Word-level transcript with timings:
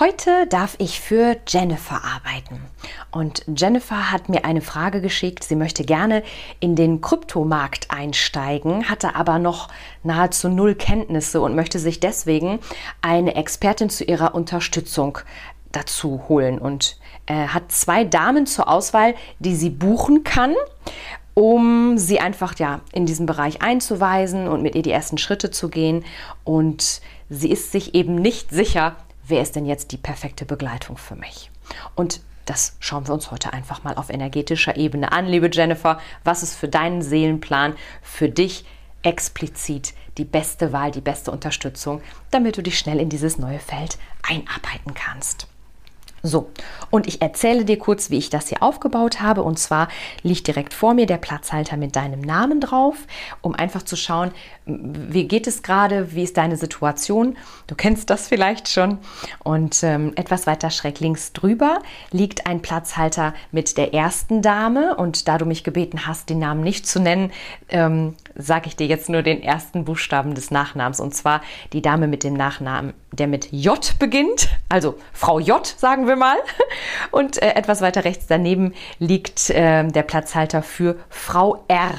Heute 0.00 0.46
darf 0.46 0.76
ich 0.78 0.98
für 0.98 1.36
Jennifer 1.46 2.00
arbeiten. 2.02 2.58
Und 3.10 3.44
Jennifer 3.54 4.10
hat 4.10 4.30
mir 4.30 4.46
eine 4.46 4.62
Frage 4.62 5.02
geschickt. 5.02 5.44
Sie 5.44 5.56
möchte 5.56 5.84
gerne 5.84 6.22
in 6.58 6.74
den 6.74 7.02
Kryptomarkt 7.02 7.90
einsteigen, 7.90 8.88
hatte 8.88 9.14
aber 9.14 9.38
noch 9.38 9.68
nahezu 10.02 10.48
null 10.48 10.74
Kenntnisse 10.74 11.42
und 11.42 11.54
möchte 11.54 11.78
sich 11.78 12.00
deswegen 12.00 12.60
eine 13.02 13.34
Expertin 13.34 13.90
zu 13.90 14.04
ihrer 14.04 14.34
Unterstützung 14.34 15.18
dazu 15.70 16.22
holen 16.30 16.58
und 16.58 16.98
äh, 17.26 17.48
hat 17.48 17.70
zwei 17.70 18.04
Damen 18.04 18.46
zur 18.46 18.68
Auswahl, 18.68 19.14
die 19.38 19.54
sie 19.54 19.70
buchen 19.70 20.24
kann 20.24 20.54
um 21.32 21.96
sie 21.96 22.20
einfach 22.20 22.58
ja 22.58 22.80
in 22.92 23.06
diesem 23.06 23.24
Bereich 23.24 23.62
einzuweisen 23.62 24.48
und 24.48 24.62
mit 24.62 24.74
ihr 24.74 24.82
die 24.82 24.90
ersten 24.90 25.16
Schritte 25.16 25.50
zu 25.50 25.68
gehen. 25.68 26.04
Und 26.44 27.00
sie 27.30 27.50
ist 27.50 27.72
sich 27.72 27.94
eben 27.94 28.16
nicht 28.16 28.50
sicher, 28.50 28.96
wer 29.26 29.42
ist 29.42 29.56
denn 29.56 29.66
jetzt 29.66 29.92
die 29.92 29.96
perfekte 29.96 30.44
Begleitung 30.44 30.96
für 30.96 31.16
mich? 31.16 31.50
Und 31.94 32.20
das 32.46 32.76
schauen 32.80 33.06
wir 33.06 33.14
uns 33.14 33.30
heute 33.30 33.52
einfach 33.52 33.84
mal 33.84 33.94
auf 33.94 34.10
energetischer 34.10 34.76
Ebene 34.76 35.12
an, 35.12 35.26
liebe 35.26 35.50
Jennifer. 35.52 36.00
Was 36.24 36.42
ist 36.42 36.56
für 36.56 36.68
deinen 36.68 37.02
Seelenplan, 37.02 37.76
für 38.02 38.28
dich 38.28 38.64
explizit 39.02 39.94
die 40.18 40.24
beste 40.24 40.72
Wahl, 40.72 40.90
die 40.90 41.00
beste 41.00 41.30
Unterstützung, 41.30 42.02
damit 42.30 42.56
du 42.56 42.62
dich 42.62 42.78
schnell 42.78 42.98
in 42.98 43.08
dieses 43.08 43.38
neue 43.38 43.60
Feld 43.60 43.98
einarbeiten 44.28 44.94
kannst? 44.94 45.46
So, 46.22 46.50
und 46.90 47.06
ich 47.06 47.22
erzähle 47.22 47.64
dir 47.64 47.78
kurz, 47.78 48.10
wie 48.10 48.18
ich 48.18 48.30
das 48.30 48.48
hier 48.48 48.62
aufgebaut 48.62 49.20
habe. 49.20 49.42
Und 49.42 49.58
zwar 49.58 49.88
liegt 50.22 50.46
direkt 50.46 50.74
vor 50.74 50.94
mir 50.94 51.06
der 51.06 51.16
Platzhalter 51.16 51.76
mit 51.76 51.96
deinem 51.96 52.20
Namen 52.20 52.60
drauf, 52.60 52.96
um 53.40 53.54
einfach 53.54 53.82
zu 53.82 53.96
schauen, 53.96 54.32
wie 54.66 55.26
geht 55.26 55.46
es 55.46 55.62
gerade, 55.62 56.14
wie 56.14 56.22
ist 56.22 56.36
deine 56.36 56.56
Situation. 56.56 57.36
Du 57.66 57.74
kennst 57.74 58.10
das 58.10 58.28
vielleicht 58.28 58.68
schon. 58.68 58.98
Und 59.42 59.82
ähm, 59.82 60.12
etwas 60.16 60.46
weiter 60.46 60.70
schräg 60.70 61.00
links 61.00 61.32
drüber 61.32 61.80
liegt 62.10 62.46
ein 62.46 62.60
Platzhalter 62.60 63.34
mit 63.50 63.78
der 63.78 63.94
ersten 63.94 64.42
Dame. 64.42 64.96
Und 64.96 65.26
da 65.26 65.38
du 65.38 65.46
mich 65.46 65.64
gebeten 65.64 66.06
hast, 66.06 66.28
den 66.28 66.38
Namen 66.38 66.62
nicht 66.62 66.86
zu 66.86 67.00
nennen, 67.00 67.32
ähm, 67.68 68.14
sage 68.36 68.68
ich 68.68 68.76
dir 68.76 68.86
jetzt 68.86 69.08
nur 69.08 69.22
den 69.22 69.42
ersten 69.42 69.84
Buchstaben 69.84 70.34
des 70.34 70.50
Nachnamens. 70.50 71.00
Und 71.00 71.14
zwar 71.14 71.40
die 71.72 71.82
Dame 71.82 72.06
mit 72.06 72.24
dem 72.24 72.34
Nachnamen, 72.34 72.92
der 73.12 73.26
mit 73.26 73.52
J 73.52 73.94
beginnt. 73.98 74.48
Also 74.68 74.98
Frau 75.12 75.38
J, 75.38 75.66
sagen 75.66 76.06
wir 76.06 76.16
mal. 76.16 76.36
Und 77.10 77.42
äh, 77.42 77.54
etwas 77.54 77.80
weiter 77.80 78.04
rechts 78.04 78.26
daneben 78.26 78.74
liegt 78.98 79.50
äh, 79.50 79.86
der 79.86 80.02
Platzhalter 80.02 80.62
für 80.62 80.96
Frau 81.08 81.64
R. 81.68 81.92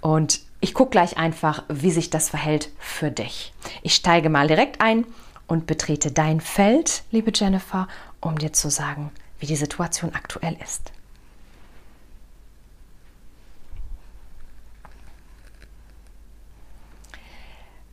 Und 0.00 0.40
ich 0.60 0.74
gucke 0.74 0.90
gleich 0.90 1.16
einfach, 1.16 1.64
wie 1.68 1.90
sich 1.90 2.10
das 2.10 2.28
verhält 2.28 2.70
für 2.78 3.10
dich. 3.10 3.52
Ich 3.82 3.94
steige 3.94 4.28
mal 4.28 4.46
direkt 4.46 4.80
ein 4.80 5.06
und 5.46 5.66
betrete 5.66 6.12
dein 6.12 6.40
Feld, 6.40 7.02
liebe 7.10 7.32
Jennifer, 7.34 7.88
um 8.20 8.38
dir 8.38 8.52
zu 8.52 8.70
sagen, 8.70 9.10
wie 9.38 9.46
die 9.46 9.56
Situation 9.56 10.14
aktuell 10.14 10.56
ist. 10.62 10.92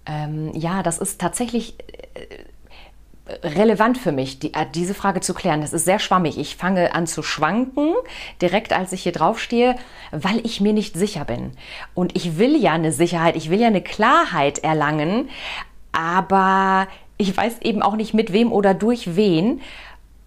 Ähm, 0.08 0.52
ja, 0.54 0.84
das 0.84 0.98
ist 0.98 1.20
tatsächlich 1.20 1.76
äh, 2.14 3.46
relevant 3.46 3.98
für 3.98 4.12
mich, 4.12 4.40
die, 4.40 4.54
äh, 4.54 4.66
diese 4.74 4.94
Frage 4.94 5.20
zu 5.20 5.34
klären. 5.34 5.62
Das 5.62 5.74
ist 5.74 5.86
sehr 5.86 6.00
schwammig. 6.00 6.38
Ich 6.38 6.56
fange 6.56 6.96
an 6.96 7.08
zu 7.08 7.24
schwanken, 7.24 7.94
direkt 8.42 8.72
als 8.74 8.94
ich 8.94 9.04
hier 9.04 9.12
draufstehe, 9.12 9.76
weil 10.12 10.40
ich 10.46 10.62
mir 10.62 10.74
nicht 10.74 10.96
sicher 10.96 11.26
bin. 11.26 11.52
Und 11.94 12.16
ich 12.16 12.38
will 12.38 12.56
ja 12.56 12.72
eine 12.72 12.92
Sicherheit, 12.92 13.36
ich 13.36 13.50
will 13.50 13.60
ja 13.60 13.68
eine 13.68 13.82
Klarheit 13.82 14.60
erlangen, 14.60 15.30
aber 15.92 16.88
ich 17.18 17.36
weiß 17.36 17.62
eben 17.64 17.82
auch 17.82 17.96
nicht 17.96 18.14
mit 18.14 18.32
wem 18.32 18.52
oder 18.52 18.74
durch 18.74 19.16
wen. 19.16 19.62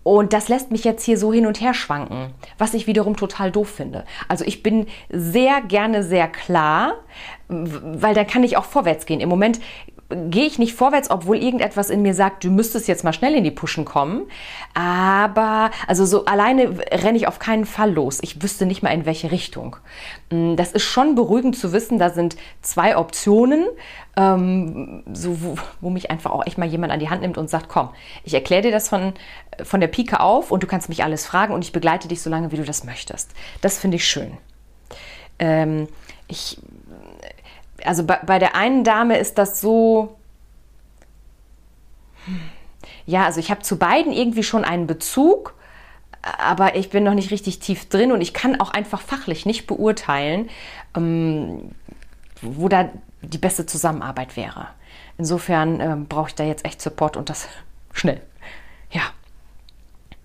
Und 0.02 0.32
das 0.32 0.48
lässt 0.48 0.70
mich 0.70 0.84
jetzt 0.84 1.04
hier 1.04 1.18
so 1.18 1.32
hin 1.32 1.46
und 1.46 1.60
her 1.60 1.74
schwanken, 1.74 2.32
was 2.56 2.74
ich 2.74 2.86
wiederum 2.86 3.16
total 3.16 3.50
doof 3.50 3.68
finde. 3.68 4.04
Also 4.28 4.44
ich 4.44 4.62
bin 4.62 4.86
sehr 5.10 5.60
gerne 5.60 6.02
sehr 6.02 6.26
klar, 6.26 6.94
weil 7.48 8.14
dann 8.14 8.26
kann 8.26 8.42
ich 8.42 8.56
auch 8.56 8.64
vorwärts 8.64 9.04
gehen. 9.04 9.20
Im 9.20 9.28
Moment 9.28 9.60
gehe 10.10 10.46
ich 10.46 10.58
nicht 10.58 10.74
vorwärts, 10.74 11.10
obwohl 11.10 11.36
irgendetwas 11.36 11.88
in 11.88 12.02
mir 12.02 12.14
sagt, 12.14 12.44
du 12.44 12.50
müsstest 12.50 12.88
jetzt 12.88 13.04
mal 13.04 13.12
schnell 13.12 13.34
in 13.34 13.44
die 13.44 13.50
Puschen 13.50 13.84
kommen. 13.84 14.22
Aber, 14.74 15.70
also 15.86 16.04
so 16.04 16.24
alleine 16.24 16.78
renne 16.90 17.16
ich 17.16 17.28
auf 17.28 17.38
keinen 17.38 17.64
Fall 17.64 17.92
los. 17.92 18.18
Ich 18.22 18.42
wüsste 18.42 18.66
nicht 18.66 18.82
mal 18.82 18.90
in 18.90 19.06
welche 19.06 19.30
Richtung. 19.30 19.76
Mm, 20.30 20.56
das 20.56 20.72
ist 20.72 20.82
schon 20.82 21.14
beruhigend 21.14 21.56
zu 21.56 21.72
wissen, 21.72 21.98
da 21.98 22.10
sind 22.10 22.36
zwei 22.60 22.96
Optionen, 22.96 23.64
ähm, 24.16 25.04
so, 25.12 25.42
wo, 25.42 25.54
wo, 25.80 25.90
mich 25.90 26.10
einfach 26.10 26.32
auch 26.32 26.44
echt 26.46 26.58
mal 26.58 26.68
jemand 26.68 26.92
an 26.92 27.00
die 27.00 27.08
Hand 27.08 27.22
nimmt 27.22 27.38
und 27.38 27.48
sagt, 27.48 27.68
komm, 27.68 27.90
ich 28.24 28.34
erkläre 28.34 28.62
dir 28.62 28.72
das 28.72 28.88
von, 28.88 29.14
von 29.62 29.80
der 29.80 29.88
Pike 29.88 30.20
auf 30.20 30.50
und 30.50 30.62
du 30.62 30.66
kannst 30.66 30.88
mich 30.88 31.04
alles 31.04 31.24
fragen 31.24 31.54
und 31.54 31.64
ich 31.64 31.72
begleite 31.72 32.08
dich 32.08 32.20
so 32.20 32.30
lange, 32.30 32.50
wie 32.50 32.56
du 32.56 32.64
das 32.64 32.84
möchtest. 32.84 33.32
Das 33.60 33.78
finde 33.78 33.96
ich 33.96 34.06
schön. 34.06 34.36
Ähm, 35.38 35.88
ich 36.26 36.58
also 37.84 38.04
bei, 38.04 38.18
bei 38.24 38.38
der 38.38 38.54
einen 38.54 38.84
Dame 38.84 39.18
ist 39.18 39.38
das 39.38 39.60
so, 39.60 40.16
ja, 43.06 43.24
also 43.24 43.40
ich 43.40 43.50
habe 43.50 43.62
zu 43.62 43.78
beiden 43.78 44.12
irgendwie 44.12 44.42
schon 44.42 44.64
einen 44.64 44.86
Bezug, 44.86 45.54
aber 46.22 46.76
ich 46.76 46.90
bin 46.90 47.04
noch 47.04 47.14
nicht 47.14 47.30
richtig 47.30 47.60
tief 47.60 47.88
drin 47.88 48.12
und 48.12 48.20
ich 48.20 48.34
kann 48.34 48.60
auch 48.60 48.70
einfach 48.70 49.00
fachlich 49.00 49.46
nicht 49.46 49.66
beurteilen, 49.66 50.50
ähm, 50.96 51.70
wo 52.42 52.68
da 52.68 52.90
die 53.22 53.38
beste 53.38 53.66
Zusammenarbeit 53.66 54.36
wäre. 54.36 54.68
Insofern 55.18 55.80
ähm, 55.80 56.06
brauche 56.06 56.28
ich 56.28 56.34
da 56.34 56.44
jetzt 56.44 56.64
echt 56.64 56.80
Support 56.80 57.16
und 57.16 57.28
das 57.28 57.48
schnell. 57.92 58.20
Ja. 58.90 59.02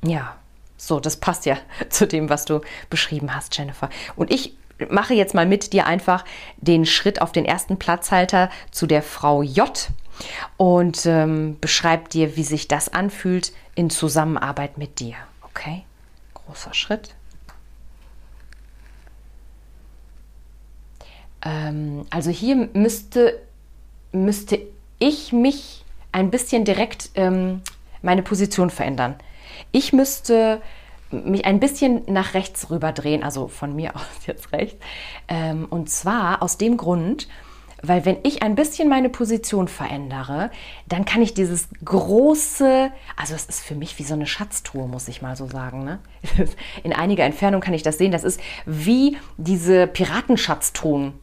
Ja. 0.03 0.35
So, 0.77 0.99
das 0.99 1.17
passt 1.17 1.45
ja 1.45 1.57
zu 1.89 2.05
dem, 2.07 2.29
was 2.29 2.45
du 2.45 2.61
beschrieben 2.89 3.33
hast, 3.33 3.57
Jennifer. 3.57 3.89
Und 4.15 4.31
ich 4.31 4.55
mache 4.89 5.13
jetzt 5.13 5.33
mal 5.33 5.45
mit 5.45 5.73
dir 5.73 5.85
einfach 5.85 6.25
den 6.57 6.85
Schritt 6.85 7.21
auf 7.21 7.31
den 7.31 7.45
ersten 7.45 7.77
Platzhalter 7.77 8.49
zu 8.71 8.87
der 8.87 9.01
Frau 9.01 9.41
J 9.41 9.89
und 10.57 11.05
ähm, 11.05 11.57
beschreib 11.59 12.09
dir, 12.09 12.35
wie 12.35 12.43
sich 12.43 12.67
das 12.67 12.89
anfühlt 12.89 13.53
in 13.75 13.89
Zusammenarbeit 13.89 14.77
mit 14.77 14.99
dir. 14.99 15.15
Okay? 15.43 15.83
Großer 16.33 16.73
Schritt. 16.73 17.15
Ähm, 21.43 22.05
also 22.09 22.31
hier 22.31 22.69
müsste, 22.73 23.41
müsste 24.11 24.59
ich 24.99 25.33
mich 25.33 25.83
ein 26.11 26.31
bisschen 26.31 26.65
direkt 26.65 27.11
ähm, 27.15 27.61
meine 28.01 28.23
Position 28.23 28.69
verändern. 28.69 29.15
Ich 29.71 29.93
müsste 29.93 30.61
mich 31.23 31.45
ein 31.45 31.59
bisschen 31.59 32.03
nach 32.07 32.33
rechts 32.33 32.69
rüber 32.69 32.91
drehen, 32.91 33.23
also 33.23 33.47
von 33.47 33.75
mir 33.75 33.95
aus 33.95 34.25
jetzt 34.27 34.51
rechts. 34.51 34.77
Ähm, 35.27 35.67
und 35.69 35.89
zwar 35.89 36.41
aus 36.41 36.57
dem 36.57 36.77
Grund, 36.77 37.27
weil 37.81 38.05
wenn 38.05 38.17
ich 38.23 38.41
ein 38.41 38.55
bisschen 38.55 38.89
meine 38.89 39.09
Position 39.09 39.67
verändere, 39.67 40.49
dann 40.87 41.05
kann 41.05 41.21
ich 41.21 41.33
dieses 41.33 41.67
große, 41.83 42.91
also 43.15 43.35
es 43.35 43.45
ist 43.45 43.63
für 43.63 43.75
mich 43.75 43.99
wie 43.99 44.03
so 44.03 44.13
eine 44.13 44.25
Schatztruhe, 44.25 44.87
muss 44.87 45.07
ich 45.07 45.21
mal 45.21 45.35
so 45.35 45.47
sagen. 45.47 45.83
Ne? 45.83 45.99
In 46.83 46.93
einiger 46.93 47.23
Entfernung 47.23 47.61
kann 47.61 47.73
ich 47.73 47.83
das 47.83 47.97
sehen. 47.97 48.11
Das 48.11 48.23
ist 48.23 48.39
wie 48.65 49.17
diese 49.37 49.87
Piratenschatztruhen. 49.87 51.13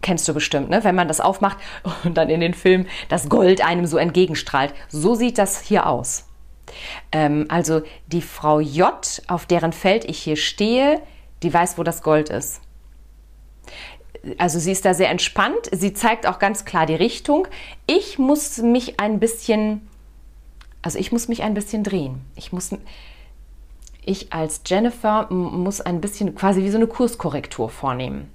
Kennst 0.00 0.26
du 0.26 0.34
bestimmt, 0.34 0.68
ne? 0.68 0.82
wenn 0.82 0.96
man 0.96 1.08
das 1.08 1.20
aufmacht 1.20 1.58
und 2.04 2.16
dann 2.16 2.28
in 2.28 2.40
den 2.40 2.54
Film 2.54 2.86
das 3.08 3.28
Gold 3.28 3.64
einem 3.64 3.86
so 3.86 3.96
entgegenstrahlt. 3.96 4.74
So 4.88 5.14
sieht 5.14 5.38
das 5.38 5.60
hier 5.60 5.86
aus. 5.86 6.26
Ähm, 7.12 7.46
also 7.48 7.82
die 8.06 8.22
Frau 8.22 8.60
J, 8.60 9.22
auf 9.28 9.46
deren 9.46 9.72
Feld 9.72 10.04
ich 10.04 10.18
hier 10.18 10.36
stehe, 10.36 11.00
die 11.42 11.52
weiß, 11.52 11.78
wo 11.78 11.82
das 11.82 12.02
Gold 12.02 12.28
ist. 12.28 12.60
Also 14.38 14.58
sie 14.60 14.70
ist 14.70 14.84
da 14.84 14.94
sehr 14.94 15.10
entspannt. 15.10 15.68
Sie 15.72 15.92
zeigt 15.94 16.26
auch 16.26 16.38
ganz 16.38 16.64
klar 16.64 16.86
die 16.86 16.94
Richtung. 16.94 17.48
Ich 17.86 18.18
muss 18.18 18.58
mich 18.58 19.00
ein 19.00 19.18
bisschen, 19.18 19.88
also 20.82 20.98
ich 20.98 21.10
muss 21.10 21.26
mich 21.26 21.42
ein 21.42 21.54
bisschen 21.54 21.82
drehen. 21.82 22.20
Ich 22.36 22.52
muss, 22.52 22.70
ich 24.04 24.32
als 24.32 24.62
Jennifer 24.64 25.26
muss 25.32 25.80
ein 25.80 26.00
bisschen 26.00 26.34
quasi 26.36 26.62
wie 26.62 26.70
so 26.70 26.76
eine 26.76 26.86
Kurskorrektur 26.86 27.68
vornehmen. 27.68 28.30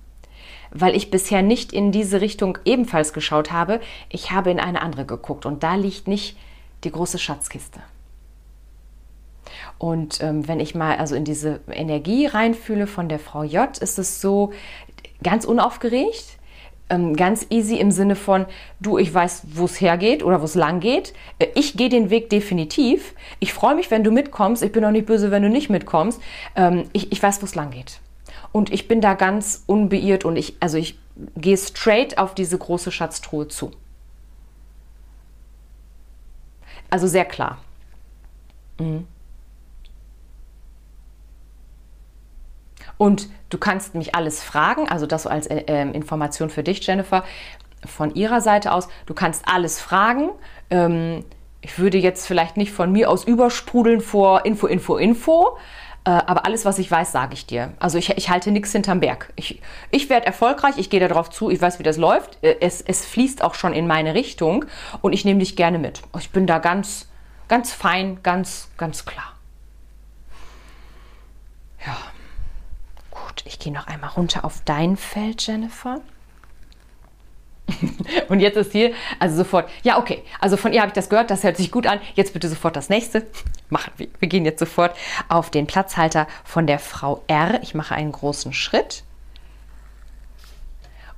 weil 0.72 0.96
ich 0.96 1.10
bisher 1.12 1.42
nicht 1.42 1.72
in 1.72 1.92
diese 1.92 2.20
Richtung 2.22 2.58
ebenfalls 2.66 3.14
geschaut 3.14 3.52
habe. 3.52 3.80
Ich 4.10 4.32
habe 4.32 4.52
in 4.52 4.60
eine 4.60 4.82
andere 4.82 5.06
geguckt 5.06 5.46
und 5.46 5.64
da 5.64 5.76
liegt 5.76 6.08
nicht 6.08 6.38
die 6.84 6.92
große 6.92 7.20
Schatzkiste. 7.20 7.80
Und 9.78 10.22
ähm, 10.22 10.48
wenn 10.48 10.60
ich 10.60 10.76
mal 10.76 10.98
also 10.98 11.16
in 11.16 11.24
diese 11.24 11.60
Energie 11.72 12.26
reinfühle 12.26 12.88
von 12.88 13.10
der 13.10 13.20
Frau 13.20 13.44
J, 13.44 13.78
ist 13.78 14.00
es 14.00 14.22
so 14.22 14.52
ganz 15.22 15.46
unaufgeregt, 15.46 16.38
ähm, 16.90 17.16
ganz 17.16 17.46
easy 17.50 17.76
im 17.76 17.92
Sinne 17.92 18.16
von, 18.16 18.46
du, 18.80 18.98
ich 18.98 19.14
weiß, 19.14 19.44
wo 19.54 19.66
es 19.66 19.82
hergeht 19.82 20.24
oder 20.24 20.42
wo 20.42 20.46
es 20.46 20.56
lang 20.56 20.80
geht. 20.80 21.14
Äh, 21.40 21.48
ich 21.56 21.76
gehe 21.76 21.90
den 21.90 22.10
Weg 22.10 22.30
definitiv. 22.30 23.14
Ich 23.40 23.54
freue 23.54 23.76
mich, 23.76 23.92
wenn 23.92 24.04
du 24.04 24.12
mitkommst. 24.12 24.64
Ich 24.64 24.72
bin 24.72 24.86
auch 24.86 24.92
nicht 24.92 25.06
böse, 25.06 25.32
wenn 25.32 25.44
du 25.44 25.50
nicht 25.50 25.70
mitkommst. 25.70 26.22
Ähm, 26.56 26.86
ich, 26.94 27.12
ich 27.12 27.22
weiß, 27.22 27.42
wo 27.42 27.46
es 27.46 27.56
lang 27.56 27.72
geht. 27.72 28.00
Und 28.52 28.72
ich 28.72 28.88
bin 28.88 29.02
da 29.02 29.14
ganz 29.14 29.64
unbeirrt 29.68 30.26
und 30.26 30.38
ich, 30.38 30.56
also 30.60 30.78
ich 30.78 30.98
gehe 31.36 31.58
straight 31.58 32.18
auf 32.18 32.34
diese 32.34 32.58
große 32.58 32.92
Schatztruhe 32.92 33.48
zu. 33.48 33.72
Also 36.90 37.08
sehr 37.08 37.26
klar. 37.26 37.60
Mhm. 38.80 39.06
Und 42.98 43.30
du 43.50 43.58
kannst 43.58 43.96
mich 43.96 44.16
alles 44.16 44.44
fragen, 44.44 44.90
also 44.90 45.06
das 45.06 45.24
so 45.24 45.30
als 45.30 45.48
äh, 45.48 45.64
ähm, 45.68 45.94
Information 45.94 46.50
für 46.50 46.64
dich, 46.64 46.86
Jennifer, 46.86 47.24
von 47.86 48.14
ihrer 48.16 48.42
Seite 48.42 48.72
aus. 48.72 48.88
Du 49.06 49.14
kannst 49.14 49.48
alles 49.48 49.80
fragen. 49.80 50.30
Ähm, 50.70 51.24
ich 51.62 51.78
würde 51.80 51.98
jetzt 51.98 52.26
vielleicht 52.26 52.58
nicht 52.58 52.72
von 52.72 52.92
mir 52.92 53.10
aus 53.10 53.24
übersprudeln 53.24 54.02
vor 54.02 54.46
Info, 54.46 54.68
Info, 54.68 54.98
Info. 54.98 55.58
Äh, 56.08 56.10
aber 56.10 56.46
alles, 56.46 56.66
was 56.66 56.80
ich 56.80 56.90
weiß, 56.90 57.12
sage 57.12 57.34
ich 57.34 57.46
dir. 57.46 57.74
Also 57.80 57.98
ich, 57.98 58.10
ich 58.12 58.30
halte 58.30 58.52
nichts 58.52 58.72
hinterm 58.72 59.00
Berg. 59.00 59.34
Ich, 59.36 59.62
ich 59.92 60.10
werde 60.10 60.26
erfolgreich, 60.26 60.76
ich 60.78 60.90
gehe 60.90 61.06
darauf 61.06 61.30
zu, 61.30 61.50
ich 61.50 61.62
weiß, 61.62 61.80
wie 61.80 61.84
das 61.84 61.98
läuft. 61.98 62.42
Äh, 62.42 62.58
es, 62.62 62.82
es 62.82 63.06
fließt 63.06 63.44
auch 63.44 63.54
schon 63.54 63.74
in 63.74 63.88
meine 63.88 64.14
Richtung 64.14 64.66
und 65.02 65.14
ich 65.14 65.26
nehme 65.26 65.40
dich 65.40 65.56
gerne 65.56 65.80
mit. 65.80 66.02
Ich 66.18 66.32
bin 66.32 66.48
da 66.48 66.60
ganz, 66.60 67.10
ganz 67.48 67.74
fein, 67.74 68.20
ganz, 68.24 68.70
ganz 68.78 69.06
klar. 69.06 69.34
Ja. 71.86 71.98
Gut, 73.38 73.46
ich 73.46 73.60
gehe 73.60 73.72
noch 73.74 73.86
einmal 73.86 74.10
runter 74.12 74.46
auf 74.46 74.62
dein 74.66 74.98
Feld, 74.98 75.46
Jennifer. 75.46 76.02
Und 78.30 78.40
jetzt 78.40 78.56
ist 78.56 78.72
hier, 78.72 78.94
also 79.20 79.36
sofort, 79.36 79.70
ja, 79.84 80.00
okay, 80.00 80.24
also 80.40 80.58
von 80.58 80.74
ihr 80.74 80.82
habe 80.82 80.90
ich 80.90 80.94
das 80.94 81.10
gehört, 81.10 81.30
das 81.30 81.44
hört 81.44 81.58
sich 81.58 81.72
gut 81.72 81.86
an. 81.86 82.00
Jetzt 82.16 82.34
bitte 82.34 82.50
sofort 82.50 82.76
das 82.76 82.90
nächste. 82.90 83.28
Machen 83.70 83.92
wir. 83.98 84.08
Wir 84.20 84.28
gehen 84.28 84.46
jetzt 84.46 84.60
sofort 84.60 84.98
auf 85.30 85.52
den 85.52 85.68
Platzhalter 85.68 86.28
von 86.44 86.66
der 86.66 86.80
Frau 86.80 87.24
R. 87.28 87.62
Ich 87.62 87.76
mache 87.76 87.94
einen 87.94 88.12
großen 88.12 88.54
Schritt. 88.54 89.04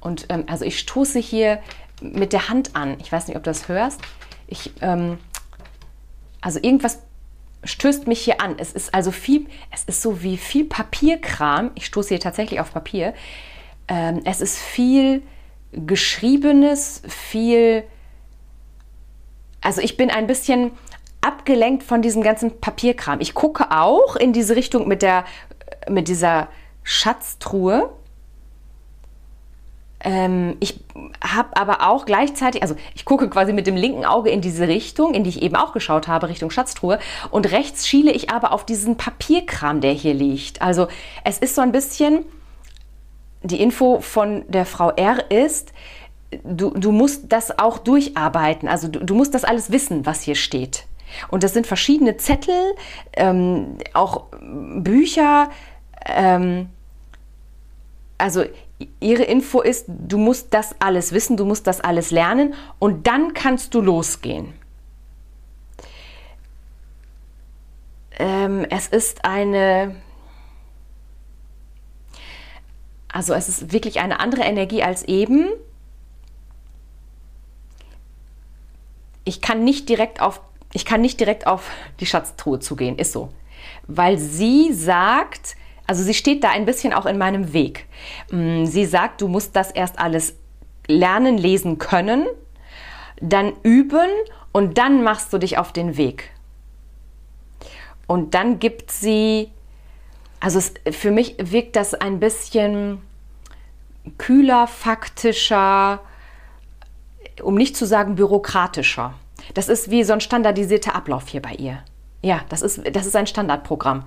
Und 0.02 0.26
ähm, 0.30 0.44
also 0.48 0.66
ich 0.66 0.78
stoße 0.80 1.20
hier 1.20 1.62
mit 2.02 2.34
der 2.34 2.50
Hand 2.50 2.76
an. 2.76 2.98
Ich 3.00 3.12
weiß 3.12 3.28
nicht, 3.28 3.38
ob 3.38 3.44
du 3.44 3.50
das 3.50 3.70
hörst. 3.70 4.02
Ich, 4.48 4.72
ähm, 4.82 5.20
also 6.42 6.60
irgendwas 6.62 7.00
stößt 7.64 8.08
mich 8.08 8.22
hier 8.22 8.42
an. 8.42 8.56
Es 8.58 8.74
ist 8.74 8.94
also 8.94 9.12
viel, 9.12 9.48
es 9.72 9.84
ist 9.84 10.02
so 10.02 10.24
wie 10.24 10.38
viel 10.38 10.66
Papierkram. 10.66 11.72
Ich 11.76 11.86
stoße 11.86 12.10
hier 12.10 12.20
tatsächlich 12.20 12.60
auf 12.60 12.74
Papier. 12.74 13.14
Ähm, 13.88 14.22
es 14.26 14.42
ist 14.42 14.58
viel 14.58 15.24
Geschriebenes, 15.72 17.02
viel. 17.08 17.84
Also 19.62 19.82
ich 19.82 19.98
bin 19.98 20.10
ein 20.10 20.28
bisschen 20.28 20.72
abgelenkt 21.22 21.84
von 21.84 22.02
diesem 22.02 22.22
ganzen 22.22 22.62
Papierkram. 22.62 23.20
Ich 23.20 23.34
gucke 23.34 23.72
auch 23.72 24.16
in 24.16 24.32
diese 24.32 24.56
Richtung 24.56 24.88
mit 24.88 25.02
der, 25.02 25.26
mit 25.90 26.08
dieser 26.08 26.48
Schatztruhe 26.84 27.94
ähm, 30.02 30.56
ich 30.60 30.80
habe 31.22 31.58
aber 31.58 31.88
auch 31.88 32.06
gleichzeitig, 32.06 32.62
also 32.62 32.76
ich 32.96 33.04
gucke 33.06 33.30
quasi 33.30 33.52
mit 33.52 33.68
dem 33.68 33.76
linken 33.76 34.06
Auge 34.06 34.30
in 34.30 34.42
diese 34.42 34.68
Richtung, 34.68 35.14
in 35.14 35.24
die 35.24 35.30
ich 35.30 35.42
eben 35.42 35.56
auch 35.56 35.74
geschaut 35.74 36.08
habe, 36.08 36.30
Richtung 36.30 36.52
Schatztruhe. 36.52 37.00
Und 37.32 37.52
rechts 37.52 37.88
schiele 37.88 38.12
ich 38.12 38.30
aber 38.30 38.54
auf 38.54 38.66
diesen 38.66 38.96
Papierkram, 38.96 39.82
der 39.82 39.92
hier 39.92 40.14
liegt. 40.14 40.62
Also 40.62 40.88
es 41.26 41.40
ist 41.40 41.56
so 41.56 41.62
ein 41.62 41.72
bisschen, 41.72 42.26
die 43.44 43.62
Info 43.62 44.00
von 44.00 44.46
der 44.48 44.66
Frau 44.66 44.92
R 44.92 45.30
ist, 45.32 45.74
du, 46.44 46.72
du 46.72 46.92
musst 46.92 47.32
das 47.32 47.60
auch 47.60 47.78
durcharbeiten. 47.78 48.70
Also 48.70 48.88
du, 48.88 49.00
du 49.00 49.16
musst 49.16 49.34
das 49.34 49.44
alles 49.44 49.72
wissen, 49.72 50.06
was 50.06 50.22
hier 50.22 50.36
steht. 50.36 50.86
Und 51.30 51.44
das 51.44 51.54
sind 51.54 51.68
verschiedene 51.68 52.18
Zettel, 52.18 52.76
ähm, 53.14 53.78
auch 53.94 54.28
Bücher. 54.76 55.50
Ähm, 56.06 56.70
also 58.18 58.44
ihre 59.00 59.24
Info 59.24 59.62
ist, 59.62 59.86
du 59.88 60.18
musst 60.18 60.54
das 60.54 60.76
alles 60.80 61.12
wissen, 61.12 61.38
du 61.38 61.46
musst 61.46 61.68
das 61.68 61.82
alles 61.82 62.12
lernen 62.12 62.54
und 62.80 63.08
dann 63.08 63.34
kannst 63.34 63.74
du 63.74 63.82
losgehen. 63.82 64.54
Ähm, 68.18 68.66
es 68.70 68.88
ist 68.88 69.26
eine, 69.26 69.96
also 73.12 73.34
es 73.34 73.50
ist 73.50 73.72
wirklich 73.72 74.00
eine 74.00 74.20
andere 74.20 74.44
Energie 74.44 74.84
als 74.84 75.04
eben. 75.04 75.50
Ich 79.24 79.42
kann 79.42 79.64
nicht 79.64 79.90
direkt 79.90 80.22
auf, 80.22 80.42
ich 80.74 80.86
kann 80.86 81.02
nicht 81.02 81.20
direkt 81.20 81.48
auf 81.48 81.70
die 82.00 82.06
Schatztruhe 82.06 82.60
zugehen, 82.60 82.98
ist 82.98 83.12
so. 83.12 83.30
Weil 83.88 84.18
sie 84.18 84.74
sagt, 84.74 85.56
also 85.90 86.04
sie 86.04 86.14
steht 86.14 86.44
da 86.44 86.52
ein 86.52 86.66
bisschen 86.66 86.94
auch 86.94 87.08
in 87.08 87.18
meinem 87.18 87.52
Weg. 87.52 87.88
Mm, 88.30 88.66
sie 88.66 88.86
sagt, 88.86 89.22
du 89.22 89.28
musst 89.28 89.56
das 89.56 89.72
erst 89.72 89.98
alles 89.98 90.36
lernen, 90.86 91.36
lesen 91.36 91.80
können, 91.80 92.28
dann 93.20 93.54
üben 93.64 94.08
und 94.52 94.78
dann 94.78 95.02
machst 95.02 95.34
du 95.34 95.40
dich 95.40 95.58
auf 95.58 95.74
den 95.74 95.98
Weg. 95.98 96.30
Und 98.06 98.36
dann 98.36 98.60
gibt 98.60 98.92
sie, 98.92 99.50
also 100.40 100.60
es, 100.60 100.76
für 100.96 101.10
mich 101.10 101.38
wirkt 101.40 101.76
das 101.76 101.96
ein 101.96 102.20
bisschen 102.20 103.02
kühler, 104.20 104.68
faktischer, 104.68 106.02
um 107.42 107.56
nicht 107.56 107.76
zu 107.76 107.88
sagen 107.88 108.14
bürokratischer. 108.14 109.16
Das 109.56 109.70
ist 109.70 109.90
wie 109.90 110.04
so 110.04 110.14
ein 110.14 110.22
standardisierter 110.22 110.94
Ablauf 110.94 111.30
hier 111.30 111.42
bei 111.42 111.54
ihr. 111.54 111.84
Ja, 112.22 112.42
das 112.50 112.62
ist, 112.62 112.82
das 112.94 113.06
ist 113.06 113.16
ein 113.16 113.28
Standardprogramm. 113.28 114.06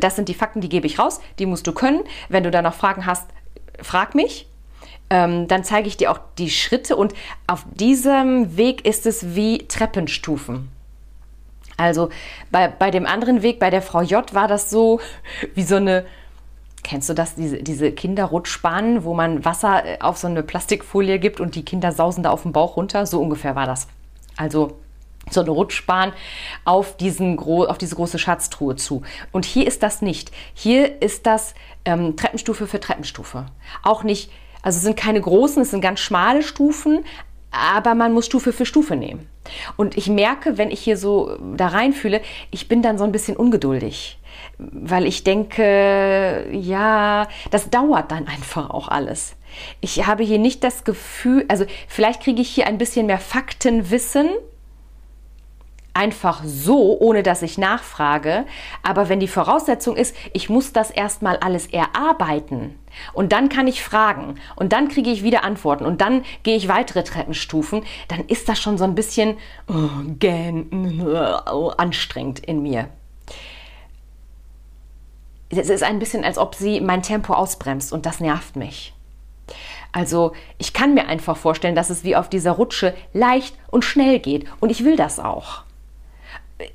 Das 0.00 0.16
sind 0.16 0.28
die 0.28 0.34
Fakten, 0.34 0.60
die 0.60 0.68
gebe 0.68 0.86
ich 0.86 0.98
raus, 0.98 1.20
die 1.38 1.46
musst 1.46 1.66
du 1.66 1.72
können. 1.72 2.02
Wenn 2.28 2.42
du 2.42 2.50
da 2.50 2.60
noch 2.60 2.74
Fragen 2.74 3.06
hast, 3.06 3.26
frag 3.80 4.14
mich. 4.14 4.48
Ähm, 5.08 5.46
dann 5.46 5.62
zeige 5.62 5.86
ich 5.86 5.96
dir 5.96 6.10
auch 6.10 6.18
die 6.36 6.50
Schritte 6.50 6.96
und 6.96 7.14
auf 7.46 7.64
diesem 7.74 8.56
Weg 8.56 8.84
ist 8.84 9.06
es 9.06 9.36
wie 9.36 9.58
Treppenstufen. 9.68 10.68
Also 11.76 12.08
bei, 12.50 12.66
bei 12.68 12.90
dem 12.90 13.06
anderen 13.06 13.42
Weg, 13.42 13.60
bei 13.60 13.70
der 13.70 13.82
Frau 13.82 14.02
J, 14.02 14.34
war 14.34 14.48
das 14.48 14.70
so 14.70 15.00
wie 15.54 15.62
so 15.62 15.76
eine, 15.76 16.06
kennst 16.82 17.08
du 17.08 17.14
das, 17.14 17.36
diese, 17.36 17.62
diese 17.62 17.92
Kinderrutschbahnen, 17.92 19.04
wo 19.04 19.14
man 19.14 19.44
Wasser 19.44 19.84
äh, 19.84 19.98
auf 20.00 20.16
so 20.16 20.26
eine 20.26 20.42
Plastikfolie 20.42 21.20
gibt 21.20 21.38
und 21.38 21.54
die 21.54 21.64
Kinder 21.64 21.92
sausen 21.92 22.24
da 22.24 22.30
auf 22.30 22.42
den 22.42 22.52
Bauch 22.52 22.76
runter? 22.76 23.06
So 23.06 23.20
ungefähr 23.20 23.54
war 23.54 23.66
das. 23.66 23.86
Also 24.36 24.78
so 25.30 25.40
eine 25.40 25.50
Rutschbahn 25.50 26.12
auf, 26.64 26.96
diesen, 26.96 27.38
auf 27.38 27.78
diese 27.78 27.96
große 27.96 28.18
Schatztruhe 28.18 28.76
zu. 28.76 29.02
Und 29.32 29.44
hier 29.44 29.66
ist 29.66 29.82
das 29.82 30.02
nicht. 30.02 30.30
Hier 30.54 31.02
ist 31.02 31.26
das 31.26 31.54
ähm, 31.84 32.16
Treppenstufe 32.16 32.66
für 32.66 32.80
Treppenstufe. 32.80 33.46
Auch 33.82 34.04
nicht, 34.04 34.30
also 34.62 34.76
es 34.76 34.84
sind 34.84 34.96
keine 34.96 35.20
großen, 35.20 35.62
es 35.62 35.70
sind 35.70 35.80
ganz 35.80 36.00
schmale 36.00 36.42
Stufen, 36.42 37.04
aber 37.50 37.94
man 37.94 38.12
muss 38.12 38.26
Stufe 38.26 38.52
für 38.52 38.66
Stufe 38.66 38.96
nehmen. 38.96 39.28
Und 39.76 39.96
ich 39.96 40.08
merke, 40.08 40.58
wenn 40.58 40.70
ich 40.70 40.80
hier 40.80 40.96
so 40.96 41.38
da 41.56 41.68
reinfühle, 41.68 42.20
ich 42.50 42.68
bin 42.68 42.82
dann 42.82 42.98
so 42.98 43.04
ein 43.04 43.12
bisschen 43.12 43.36
ungeduldig, 43.36 44.18
weil 44.58 45.06
ich 45.06 45.24
denke, 45.24 46.48
ja, 46.52 47.28
das 47.50 47.70
dauert 47.70 48.10
dann 48.10 48.26
einfach 48.26 48.70
auch 48.70 48.88
alles. 48.88 49.36
Ich 49.80 50.06
habe 50.06 50.24
hier 50.24 50.38
nicht 50.38 50.64
das 50.64 50.84
Gefühl, 50.84 51.44
also 51.48 51.64
vielleicht 51.88 52.22
kriege 52.22 52.42
ich 52.42 52.50
hier 52.50 52.66
ein 52.66 52.78
bisschen 52.78 53.06
mehr 53.06 53.18
Faktenwissen, 53.18 54.28
einfach 55.96 56.42
so, 56.44 56.98
ohne 57.00 57.22
dass 57.22 57.42
ich 57.42 57.58
nachfrage. 57.58 58.44
Aber 58.82 59.08
wenn 59.08 59.18
die 59.18 59.28
Voraussetzung 59.28 59.96
ist, 59.96 60.14
ich 60.32 60.48
muss 60.48 60.72
das 60.72 60.90
erstmal 60.90 61.38
alles 61.38 61.66
erarbeiten 61.66 62.78
und 63.14 63.32
dann 63.32 63.48
kann 63.48 63.66
ich 63.66 63.82
fragen 63.82 64.36
und 64.54 64.72
dann 64.72 64.88
kriege 64.88 65.10
ich 65.10 65.22
wieder 65.22 65.42
Antworten 65.42 65.86
und 65.86 66.00
dann 66.00 66.24
gehe 66.42 66.56
ich 66.56 66.68
weitere 66.68 67.02
Treppenstufen, 67.02 67.82
dann 68.08 68.20
ist 68.26 68.48
das 68.48 68.60
schon 68.60 68.78
so 68.78 68.84
ein 68.84 68.94
bisschen 68.94 69.36
oh, 69.68 71.40
oh, 71.50 71.72
anstrengend 71.76 72.40
in 72.40 72.62
mir. 72.62 72.88
Es 75.48 75.70
ist 75.70 75.82
ein 75.82 75.98
bisschen, 75.98 76.24
als 76.24 76.38
ob 76.38 76.54
sie 76.54 76.80
mein 76.80 77.02
Tempo 77.02 77.32
ausbremst 77.32 77.92
und 77.92 78.04
das 78.04 78.20
nervt 78.20 78.56
mich. 78.56 78.92
Also 79.92 80.32
ich 80.58 80.74
kann 80.74 80.92
mir 80.92 81.06
einfach 81.06 81.36
vorstellen, 81.36 81.76
dass 81.76 81.88
es 81.88 82.04
wie 82.04 82.16
auf 82.16 82.28
dieser 82.28 82.52
Rutsche 82.52 82.94
leicht 83.14 83.56
und 83.70 83.84
schnell 83.84 84.18
geht 84.18 84.44
und 84.60 84.70
ich 84.70 84.84
will 84.84 84.96
das 84.96 85.20
auch 85.20 85.65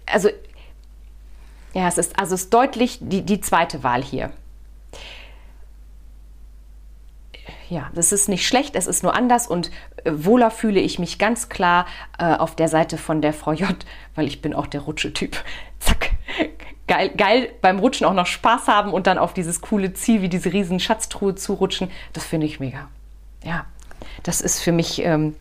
also 0.06 0.30
ja, 1.74 1.88
es 1.88 1.98
ist, 1.98 2.20
also 2.20 2.36
es 2.36 2.44
ist 2.44 2.54
deutlich 2.54 3.00
die, 3.02 3.22
die 3.22 3.40
zweite 3.40 3.84
Wahl 3.84 4.04
hier. 4.04 4.32
ja, 7.72 7.90
das 7.94 8.12
ist 8.12 8.28
nicht 8.28 8.46
schlecht, 8.46 8.76
es 8.76 8.86
ist 8.86 9.02
nur 9.02 9.16
anders 9.16 9.48
und 9.48 9.72
äh, 10.04 10.12
wohler 10.14 10.52
fühle 10.52 10.82
ich 10.82 11.00
mich 11.00 11.18
ganz 11.18 11.48
klar 11.48 11.86
äh, 12.20 12.36
auf 12.36 12.54
der 12.54 12.68
Seite 12.68 12.98
von 12.98 13.22
der 13.22 13.32
Frau 13.32 13.54
J, 13.54 13.74
weil 14.14 14.28
ich 14.28 14.42
bin 14.42 14.54
auch 14.54 14.68
der 14.68 14.82
Rutschetyp. 14.82 15.42
Zack. 15.80 16.12
Geil, 16.88 17.12
geil 17.16 17.50
beim 17.62 17.80
Rutschen 17.80 18.06
auch 18.06 18.14
noch 18.14 18.26
Spaß 18.26 18.68
haben 18.68 18.92
und 18.92 19.08
dann 19.08 19.18
auf 19.18 19.34
dieses 19.34 19.62
coole 19.62 19.94
Ziel 19.94 20.22
wie 20.22 20.28
diese 20.28 20.52
riesen 20.52 20.82
Schatztruhe 20.82 21.34
zurutschen. 21.36 21.90
Das 22.12 22.26
finde 22.26 22.46
ich 22.46 22.60
mega. 22.60 22.90
Ja, 23.42 23.66
das 24.24 24.42
ist 24.42 24.60
für 24.60 24.74
mich, 24.74 25.02
ähm, 25.06 25.38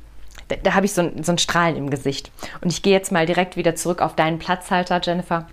da, 0.51 0.57
da 0.57 0.75
habe 0.75 0.87
ich 0.87 0.93
so 0.93 1.03
ein, 1.03 1.23
so 1.23 1.33
ein 1.33 1.39
Strahlen 1.39 1.77
im 1.77 1.91
Gesicht. 1.91 2.31
Und 2.61 2.71
ich 2.73 2.83
gehe 2.83 2.93
jetzt 2.93 3.13
mal 3.13 3.27
direkt 3.27 3.57
wieder 3.57 3.75
zurück 3.75 4.03
auf 4.03 4.15
deinen 4.15 4.39
Platzhalter, 4.39 5.01
Jennifer. 5.03 5.47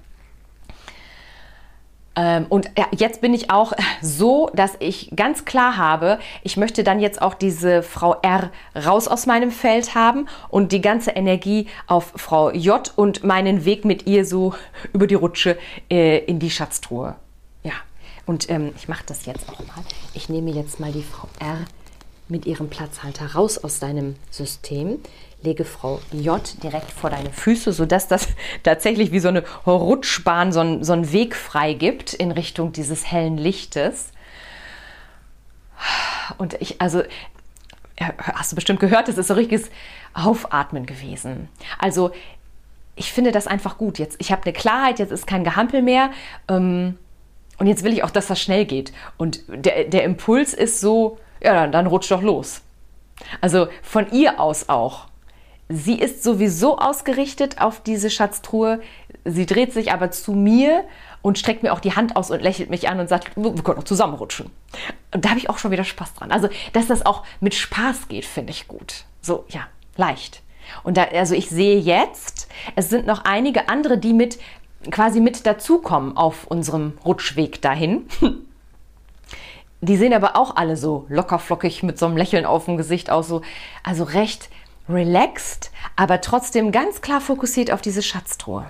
Ähm, 2.15 2.47
und 2.49 2.71
jetzt 2.97 3.21
bin 3.21 3.33
ich 3.33 3.51
auch 3.51 3.73
so, 4.01 4.49
dass 4.53 4.73
ich 4.79 5.11
ganz 5.15 5.45
klar 5.45 5.77
habe, 5.77 6.19
ich 6.41 6.57
möchte 6.57 6.83
dann 6.83 6.99
jetzt 6.99 7.21
auch 7.21 7.35
diese 7.35 7.83
Frau 7.83 8.15
R 8.21 8.51
raus 8.75 9.07
aus 9.07 9.27
meinem 9.27 9.51
Feld 9.51 9.93
haben 9.93 10.27
und 10.49 10.71
die 10.71 10.81
ganze 10.81 11.11
Energie 11.11 11.67
auf 11.85 12.13
Frau 12.15 12.51
J 12.51 12.91
und 12.95 13.23
meinen 13.23 13.65
Weg 13.65 13.85
mit 13.85 14.07
ihr 14.07 14.25
so 14.25 14.55
über 14.93 15.07
die 15.07 15.15
Rutsche 15.15 15.57
äh, 15.89 16.17
in 16.25 16.39
die 16.39 16.49
Schatztruhe. 16.49 17.15
Ja, 17.63 17.73
und 18.25 18.49
ähm, 18.49 18.73
ich 18.75 18.87
mache 18.87 19.03
das 19.05 19.25
jetzt 19.27 19.47
auch 19.47 19.59
mal. 19.59 19.83
Ich 20.15 20.27
nehme 20.27 20.49
jetzt 20.49 20.79
mal 20.79 20.91
die 20.91 21.03
Frau 21.03 21.27
R 21.39 21.59
mit 22.29 22.45
ihrem 22.45 22.69
Platzhalter 22.69 23.33
raus 23.33 23.57
aus 23.57 23.79
deinem 23.79 24.15
System 24.31 24.99
lege 25.41 25.65
Frau 25.65 26.01
J 26.11 26.41
direkt 26.63 26.91
vor 26.91 27.09
deine 27.09 27.31
Füße, 27.31 27.71
sodass 27.71 28.07
das 28.07 28.27
tatsächlich 28.63 29.11
wie 29.11 29.19
so 29.19 29.27
eine 29.27 29.43
Rutschbahn 29.65 30.51
so, 30.51 30.59
ein, 30.61 30.83
so 30.83 30.93
einen 30.93 31.11
Weg 31.11 31.35
frei 31.35 31.73
gibt 31.73 32.13
in 32.13 32.31
Richtung 32.31 32.71
dieses 32.71 33.09
hellen 33.11 33.37
Lichtes. 33.37 34.11
Und 36.37 36.55
ich, 36.59 36.81
also, 36.81 37.03
hast 37.99 38.51
du 38.51 38.55
bestimmt 38.55 38.79
gehört, 38.79 39.09
es 39.09 39.17
ist 39.17 39.27
so 39.27 39.35
richtiges 39.35 39.69
Aufatmen 40.13 40.85
gewesen. 40.85 41.49
Also, 41.77 42.11
ich 42.95 43.13
finde 43.13 43.31
das 43.31 43.45
einfach 43.45 43.77
gut. 43.77 43.99
Jetzt, 43.99 44.17
ich 44.19 44.31
habe 44.31 44.43
eine 44.43 44.53
Klarheit, 44.53 44.97
jetzt 44.99 45.11
ist 45.11 45.27
kein 45.27 45.43
Gehampel 45.43 45.83
mehr. 45.83 46.09
Ähm, 46.47 46.97
und 47.59 47.67
jetzt 47.67 47.83
will 47.83 47.93
ich 47.93 48.03
auch, 48.03 48.11
dass 48.11 48.27
das 48.27 48.41
schnell 48.41 48.65
geht. 48.65 48.91
Und 49.17 49.43
der, 49.47 49.85
der 49.85 50.03
Impuls 50.03 50.53
ist 50.53 50.79
so, 50.79 51.19
ja, 51.41 51.53
dann, 51.53 51.71
dann 51.71 51.87
rutsch 51.87 52.11
doch 52.11 52.21
los. 52.21 52.61
Also 53.41 53.67
von 53.81 54.11
ihr 54.11 54.39
aus 54.39 54.69
auch 54.69 55.07
sie 55.69 55.99
ist 55.99 56.23
sowieso 56.23 56.77
ausgerichtet 56.77 57.59
auf 57.61 57.81
diese 57.81 58.09
Schatztruhe. 58.09 58.81
Sie 59.25 59.45
dreht 59.45 59.73
sich 59.73 59.91
aber 59.91 60.11
zu 60.11 60.31
mir 60.33 60.85
und 61.21 61.37
streckt 61.37 61.63
mir 61.63 61.73
auch 61.73 61.79
die 61.79 61.95
Hand 61.95 62.15
aus 62.15 62.31
und 62.31 62.41
lächelt 62.41 62.69
mich 62.69 62.87
an 62.87 62.99
und 62.99 63.09
sagt, 63.09 63.35
wir 63.35 63.51
können 63.63 63.79
auch 63.79 63.83
zusammenrutschen. 63.83 64.49
Und 65.13 65.25
da 65.25 65.29
habe 65.29 65.39
ich 65.39 65.49
auch 65.49 65.57
schon 65.57 65.71
wieder 65.71 65.83
Spaß 65.83 66.13
dran. 66.15 66.31
Also, 66.31 66.49
dass 66.73 66.87
das 66.87 67.05
auch 67.05 67.23
mit 67.39 67.53
Spaß 67.53 68.07
geht, 68.07 68.25
finde 68.25 68.51
ich 68.51 68.67
gut. 68.67 69.03
So, 69.21 69.45
ja, 69.49 69.67
leicht. 69.97 70.41
Und 70.83 70.97
da, 70.97 71.03
also 71.03 71.33
ich 71.33 71.49
sehe 71.49 71.79
jetzt, 71.79 72.47
es 72.75 72.89
sind 72.89 73.07
noch 73.07 73.25
einige 73.25 73.69
andere, 73.69 73.97
die 73.97 74.13
mit 74.13 74.37
quasi 74.91 75.19
mit 75.19 75.45
dazukommen 75.45 76.15
auf 76.15 76.45
unserem 76.47 76.93
Rutschweg 77.05 77.61
dahin. 77.61 78.07
Die 79.81 79.97
sehen 79.97 80.13
aber 80.13 80.35
auch 80.35 80.55
alle 80.55 80.75
so 80.75 81.05
lockerflockig 81.09 81.83
mit 81.83 81.99
so 81.99 82.07
einem 82.07 82.17
Lächeln 82.17 82.45
auf 82.45 82.65
dem 82.65 82.77
Gesicht 82.77 83.09
aus, 83.11 83.27
so, 83.27 83.41
also 83.83 84.03
recht 84.03 84.49
relaxed, 84.89 85.71
aber 85.95 86.21
trotzdem 86.21 86.71
ganz 86.71 87.01
klar 87.01 87.21
fokussiert 87.21 87.71
auf 87.71 87.81
diese 87.81 88.01
Schatztruhe. 88.01 88.69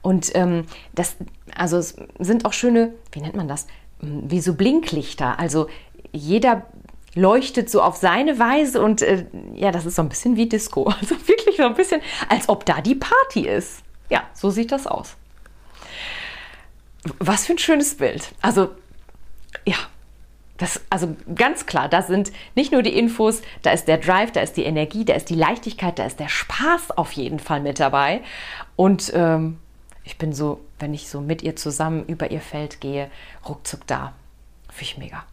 Und 0.00 0.34
ähm, 0.34 0.66
das, 0.94 1.16
also 1.56 1.78
es 1.78 1.96
sind 2.18 2.44
auch 2.44 2.52
schöne, 2.52 2.92
wie 3.12 3.20
nennt 3.20 3.36
man 3.36 3.48
das? 3.48 3.66
Hm, 4.00 4.30
wie 4.30 4.40
so 4.40 4.54
Blinklichter. 4.54 5.38
Also 5.38 5.68
jeder 6.12 6.66
leuchtet 7.14 7.70
so 7.70 7.80
auf 7.80 7.96
seine 7.96 8.38
Weise 8.38 8.82
und 8.82 9.02
äh, 9.02 9.26
ja, 9.54 9.70
das 9.70 9.86
ist 9.86 9.96
so 9.96 10.02
ein 10.02 10.08
bisschen 10.08 10.36
wie 10.36 10.48
Disco. 10.48 10.92
Also 11.00 11.16
wirklich 11.26 11.56
so 11.56 11.64
ein 11.64 11.74
bisschen, 11.74 12.00
als 12.28 12.48
ob 12.48 12.64
da 12.66 12.80
die 12.80 12.96
Party 12.96 13.48
ist. 13.48 13.82
Ja, 14.10 14.24
so 14.34 14.50
sieht 14.50 14.72
das 14.72 14.86
aus. 14.86 15.16
Was 17.18 17.46
für 17.46 17.54
ein 17.54 17.58
schönes 17.58 17.96
Bild. 17.96 18.32
Also, 18.40 18.70
ja, 19.66 19.76
das, 20.56 20.80
also 20.88 21.16
ganz 21.34 21.66
klar, 21.66 21.88
da 21.88 22.02
sind 22.02 22.32
nicht 22.54 22.70
nur 22.70 22.82
die 22.82 22.96
Infos, 22.96 23.42
da 23.62 23.72
ist 23.72 23.88
der 23.88 23.98
Drive, 23.98 24.32
da 24.32 24.40
ist 24.40 24.56
die 24.56 24.64
Energie, 24.64 25.04
da 25.04 25.14
ist 25.14 25.28
die 25.28 25.34
Leichtigkeit, 25.34 25.98
da 25.98 26.06
ist 26.06 26.20
der 26.20 26.28
Spaß 26.28 26.92
auf 26.92 27.12
jeden 27.12 27.40
Fall 27.40 27.60
mit 27.60 27.80
dabei. 27.80 28.20
Und 28.76 29.12
ähm, 29.14 29.58
ich 30.04 30.16
bin 30.16 30.32
so, 30.32 30.60
wenn 30.78 30.94
ich 30.94 31.08
so 31.08 31.20
mit 31.20 31.42
ihr 31.42 31.56
zusammen 31.56 32.04
über 32.06 32.30
ihr 32.30 32.40
Feld 32.40 32.80
gehe, 32.80 33.10
ruckzuck 33.48 33.86
da. 33.86 34.12
Finde 34.68 34.84
ich 34.84 34.98
mega. 34.98 35.24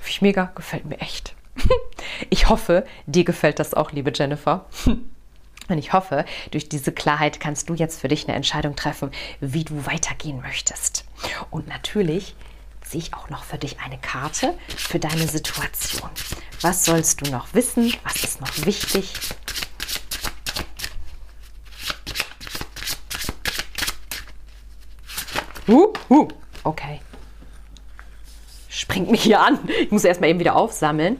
Finde 0.00 0.10
ich 0.10 0.22
mega, 0.22 0.52
gefällt 0.54 0.84
mir 0.84 1.00
echt. 1.00 1.34
ich 2.30 2.48
hoffe, 2.48 2.84
dir 3.06 3.24
gefällt 3.24 3.58
das 3.58 3.72
auch, 3.72 3.92
liebe 3.92 4.12
Jennifer. 4.14 4.66
Und 5.68 5.78
ich 5.78 5.92
hoffe, 5.92 6.24
durch 6.50 6.68
diese 6.68 6.92
Klarheit 6.92 7.40
kannst 7.40 7.70
du 7.70 7.74
jetzt 7.74 8.00
für 8.00 8.08
dich 8.08 8.26
eine 8.26 8.36
Entscheidung 8.36 8.76
treffen, 8.76 9.12
wie 9.40 9.64
du 9.64 9.86
weitergehen 9.86 10.40
möchtest. 10.40 11.04
Und 11.50 11.68
natürlich 11.68 12.34
ziehe 12.92 13.04
ich 13.04 13.14
auch 13.14 13.30
noch 13.30 13.42
für 13.42 13.56
dich 13.56 13.80
eine 13.80 13.96
Karte 13.96 14.52
für 14.68 14.98
deine 14.98 15.26
Situation. 15.26 16.10
Was 16.60 16.84
sollst 16.84 17.24
du 17.26 17.30
noch 17.30 17.54
wissen? 17.54 17.90
Was 18.04 18.16
ist 18.16 18.38
noch 18.38 18.66
wichtig? 18.66 19.14
Uh, 25.66 25.90
uh, 26.10 26.28
okay. 26.64 27.00
Springt 28.68 29.10
mich 29.10 29.22
hier 29.22 29.40
an. 29.40 29.58
Ich 29.80 29.90
muss 29.90 30.04
erstmal 30.04 30.28
eben 30.28 30.40
wieder 30.40 30.54
aufsammeln. 30.54 31.16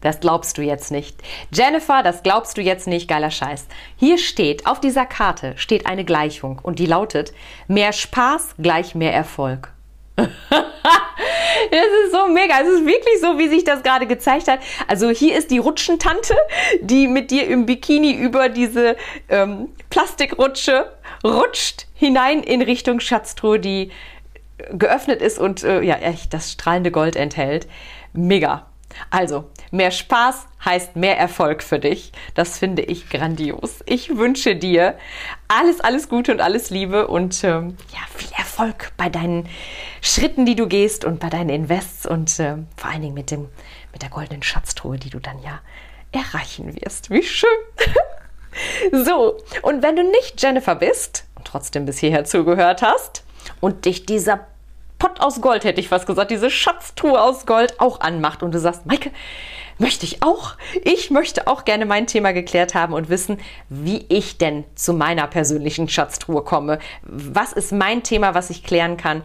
Das 0.00 0.20
glaubst 0.20 0.58
du 0.58 0.62
jetzt 0.62 0.90
nicht. 0.90 1.16
Jennifer, 1.52 2.02
das 2.02 2.22
glaubst 2.22 2.56
du 2.56 2.62
jetzt 2.62 2.86
nicht, 2.86 3.08
geiler 3.08 3.30
Scheiß. 3.30 3.66
Hier 3.96 4.18
steht, 4.18 4.66
auf 4.66 4.80
dieser 4.80 5.06
Karte 5.06 5.52
steht 5.56 5.86
eine 5.86 6.04
Gleichung 6.04 6.58
und 6.62 6.78
die 6.78 6.86
lautet, 6.86 7.32
mehr 7.68 7.92
Spaß 7.92 8.56
gleich 8.58 8.94
mehr 8.94 9.12
Erfolg. 9.12 9.72
das 10.16 11.86
ist 12.04 12.12
so 12.12 12.28
mega. 12.28 12.60
Es 12.60 12.68
ist 12.68 12.86
wirklich 12.86 13.20
so, 13.20 13.38
wie 13.38 13.48
sich 13.48 13.64
das 13.64 13.82
gerade 13.82 14.06
gezeigt 14.06 14.48
hat. 14.48 14.60
Also 14.86 15.10
hier 15.10 15.36
ist 15.36 15.50
die 15.50 15.58
Rutschentante, 15.58 16.36
die 16.80 17.06
mit 17.08 17.30
dir 17.30 17.46
im 17.46 17.66
Bikini 17.66 18.12
über 18.12 18.48
diese 18.48 18.96
ähm, 19.28 19.68
Plastikrutsche 19.88 20.92
rutscht 21.24 21.86
hinein 21.94 22.42
in 22.42 22.62
Richtung 22.62 23.00
Schatztruhe, 23.00 23.58
die 23.58 23.90
geöffnet 24.72 25.22
ist 25.22 25.38
und 25.38 25.64
äh, 25.64 25.80
ja 25.82 25.96
echt 25.96 26.34
das 26.34 26.52
strahlende 26.52 26.90
Gold 26.90 27.16
enthält. 27.16 27.66
Mega. 28.12 28.66
Also, 29.10 29.50
mehr 29.70 29.90
Spaß 29.90 30.46
heißt 30.64 30.96
mehr 30.96 31.18
Erfolg 31.18 31.62
für 31.62 31.78
dich. 31.78 32.12
Das 32.34 32.58
finde 32.58 32.82
ich 32.82 33.08
grandios. 33.08 33.80
Ich 33.86 34.16
wünsche 34.16 34.56
dir 34.56 34.98
alles, 35.48 35.80
alles 35.80 36.08
Gute 36.08 36.32
und 36.32 36.40
alles 36.40 36.70
Liebe 36.70 37.08
und 37.08 37.42
ähm, 37.44 37.76
ja, 37.92 38.00
viel 38.14 38.30
Erfolg 38.36 38.92
bei 38.96 39.08
deinen 39.08 39.48
Schritten, 40.00 40.46
die 40.46 40.56
du 40.56 40.66
gehst 40.66 41.04
und 41.04 41.20
bei 41.20 41.30
deinen 41.30 41.50
Invests 41.50 42.06
und 42.06 42.38
äh, 42.38 42.56
vor 42.76 42.90
allen 42.90 43.02
Dingen 43.02 43.14
mit, 43.14 43.30
dem, 43.30 43.48
mit 43.92 44.02
der 44.02 44.10
goldenen 44.10 44.42
Schatztruhe, 44.42 44.98
die 44.98 45.10
du 45.10 45.18
dann 45.18 45.40
ja 45.42 45.60
erreichen 46.12 46.74
wirst. 46.74 47.10
Wie 47.10 47.22
schön! 47.22 47.48
so, 49.04 49.38
und 49.62 49.82
wenn 49.82 49.96
du 49.96 50.02
nicht 50.02 50.42
Jennifer 50.42 50.74
bist 50.74 51.24
und 51.36 51.46
trotzdem 51.46 51.86
bis 51.86 51.98
hierher 51.98 52.24
zugehört 52.24 52.82
hast 52.82 53.24
und 53.60 53.84
dich 53.84 54.06
dieser 54.06 54.46
Pott 55.00 55.20
aus 55.20 55.40
Gold, 55.40 55.64
hätte 55.64 55.80
ich 55.80 55.88
fast 55.88 56.06
gesagt, 56.06 56.30
diese 56.30 56.50
Schatztruhe 56.50 57.20
aus 57.20 57.46
Gold 57.46 57.80
auch 57.80 58.00
anmacht 58.00 58.44
und 58.44 58.54
du 58.54 58.60
sagst, 58.60 58.86
Maike, 58.86 59.10
möchte 59.78 60.04
ich 60.04 60.22
auch. 60.22 60.56
Ich 60.84 61.10
möchte 61.10 61.46
auch 61.46 61.64
gerne 61.64 61.86
mein 61.86 62.06
Thema 62.06 62.32
geklärt 62.32 62.74
haben 62.74 62.92
und 62.92 63.08
wissen, 63.08 63.38
wie 63.70 64.04
ich 64.10 64.36
denn 64.36 64.64
zu 64.74 64.92
meiner 64.92 65.26
persönlichen 65.26 65.88
Schatztruhe 65.88 66.44
komme. 66.44 66.78
Was 67.02 67.52
ist 67.54 67.72
mein 67.72 68.02
Thema, 68.02 68.34
was 68.34 68.50
ich 68.50 68.62
klären 68.62 68.98
kann? 68.98 69.22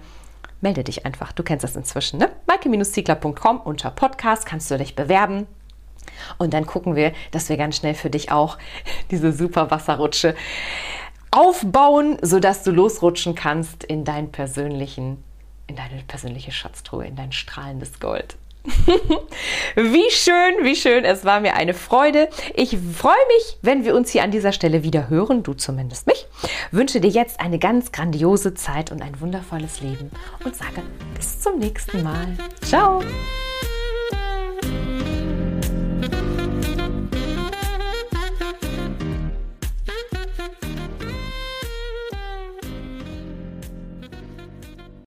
Melde 0.61 0.85
dich 0.85 1.05
einfach. 1.05 1.33
Du 1.33 1.43
kennst 1.43 1.65
das 1.65 1.75
inzwischen, 1.75 2.19
ne? 2.19 2.31
maike-ziegler.com 2.47 3.59
unter 3.59 3.91
Podcast 3.91 4.45
kannst 4.45 4.71
du 4.71 4.77
dich 4.77 4.95
bewerben. 4.95 5.45
Und 6.37 6.53
dann 6.53 6.65
gucken 6.65 6.95
wir, 6.95 7.11
dass 7.31 7.49
wir 7.49 7.57
ganz 7.57 7.75
schnell 7.75 7.95
für 7.95 8.09
dich 8.09 8.31
auch 8.31 8.57
diese 9.11 9.33
super 9.33 9.71
Wasserrutsche 9.71 10.35
aufbauen, 11.31 12.17
sodass 12.21 12.63
du 12.63 12.71
losrutschen 12.71 13.35
kannst 13.35 13.83
in 13.83 14.05
deinen 14.05 14.31
persönlichen 14.31 15.21
in 15.67 15.75
deine 15.75 16.01
persönliche 16.07 16.51
Schatztruhe, 16.51 17.05
in 17.05 17.15
dein 17.15 17.31
strahlendes 17.31 17.99
Gold. 17.99 18.37
wie 19.75 20.09
schön, 20.09 20.63
wie 20.63 20.75
schön. 20.75 21.05
Es 21.05 21.23
war 21.23 21.39
mir 21.39 21.55
eine 21.55 21.73
Freude. 21.73 22.29
Ich 22.55 22.77
freue 22.95 23.13
mich, 23.27 23.57
wenn 23.61 23.85
wir 23.85 23.95
uns 23.95 24.09
hier 24.09 24.23
an 24.23 24.31
dieser 24.31 24.51
Stelle 24.51 24.83
wieder 24.83 25.09
hören, 25.09 25.43
du 25.43 25.53
zumindest 25.53 26.07
mich. 26.07 26.25
Wünsche 26.71 26.99
dir 26.99 27.09
jetzt 27.09 27.39
eine 27.39 27.59
ganz 27.59 27.91
grandiose 27.91 28.53
Zeit 28.55 28.91
und 28.91 29.01
ein 29.01 29.19
wundervolles 29.21 29.81
Leben 29.81 30.09
und 30.43 30.55
sage 30.55 30.81
bis 31.15 31.39
zum 31.39 31.59
nächsten 31.59 32.03
Mal. 32.03 32.35
Ciao. 32.61 33.03